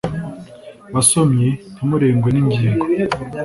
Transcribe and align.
Basomyi 0.93 1.47
ntimurengwe 1.73 2.29
n’ingingo 2.31 2.85